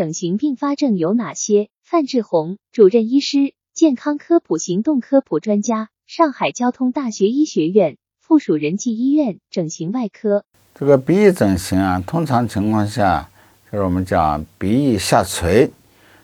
[0.00, 1.68] 整形并发症有哪些？
[1.82, 10.46] 范志红，主任医师，健康科普行动科普专家，上海交通大学医学院附属仁济医院整形外科。
[10.74, 13.28] 这个鼻翼整形啊，通常情况下
[13.70, 15.70] 就是我们讲鼻翼下垂，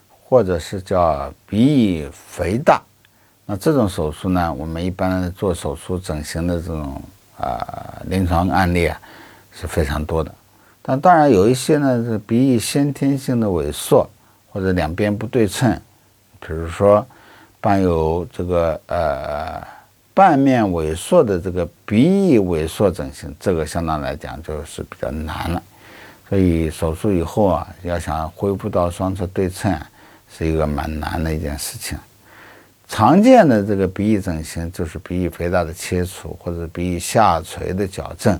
[0.08, 2.82] 或者是叫鼻翼肥大。
[3.44, 7.02] 那这种手术呢，我们一般做手术整形的这种
[7.36, 8.98] 啊临床案例啊
[9.52, 10.34] 是非常多的。
[10.88, 14.08] 但当然有一些呢是鼻翼先天性的萎缩，
[14.52, 15.76] 或者两边不对称，
[16.38, 17.04] 比如说
[17.60, 19.60] 伴有这个呃
[20.14, 25.60] 半面萎缩的这个鼻翼萎缩整形，这个相当来讲就是比较难了。
[26.28, 29.76] 所以手术以后啊，要想恢复到双侧对称，
[30.32, 31.98] 是一个蛮难的一件事情。
[32.88, 38.38] 常见的这个鼻翼整形就是鼻翼肥大的切除或者鼻翼下垂的矫正，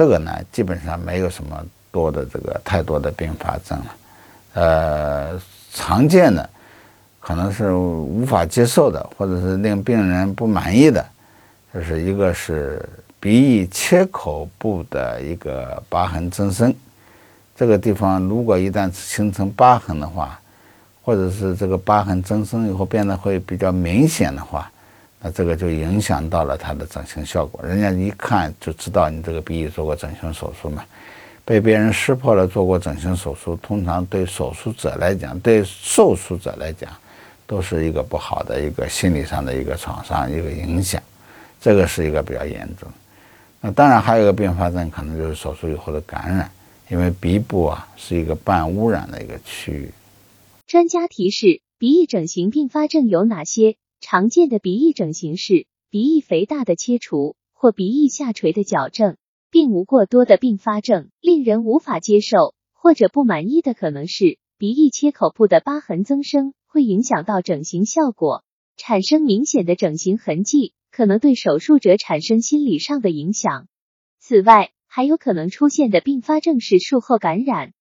[0.00, 3.84] 这个呢基本上没有什么多的这个太多的并发症了。
[4.54, 5.38] 呃，
[5.74, 6.48] 常见的
[7.20, 11.04] 可能是无法接受的，或者是令病人不满意的，
[11.74, 12.82] 就是一个是
[13.20, 16.74] 鼻翼切口部的一个疤痕增生，
[17.54, 20.40] 这个地方如果一旦形成疤痕的话。
[21.02, 24.70] 或者是这个疤痕增生以后变得会比较明显的话，
[25.22, 27.60] 那这个就影响到了它的整形效果。
[27.62, 30.84] 人家一看就知道你这个鼻翼做过整形手术嘛，
[31.44, 36.90] 被别人识破了做过整形手术，通常对手术者来讲，对受术者来讲，
[37.46, 41.02] 都是一个不好的一个心理上的一个创伤，一个影响。
[41.60, 42.88] 这个是一个比较严重。
[43.60, 46.50] 那当然还有一个并发症，可能就是手术以后的感染，
[46.88, 49.92] 因为鼻部啊是一个半污染的一个区域。
[50.66, 53.76] 专家提示：鼻翼整形并发症有哪些？
[54.00, 59.16] 常见的鼻翼整形是鼻翼肥大的切除或鼻翼下垂的矫正，
[59.50, 61.10] 并无过多的并发症。
[61.20, 68.42] 令人无法接受或者不满意的可能是鼻翼切口部的疤痕增生，会影响到整形效果，
[68.76, 73.68] 产生明显的整形痕迹，可能对手术者产生心理上的影响。
[74.18, 77.74] 此外，还有可能出现的并发症是术后感染。